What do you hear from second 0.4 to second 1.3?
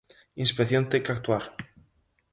Inspección ten que